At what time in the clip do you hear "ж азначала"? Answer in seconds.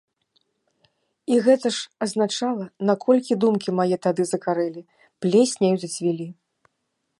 1.75-2.65